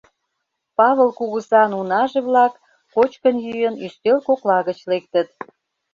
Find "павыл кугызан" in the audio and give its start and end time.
0.77-1.71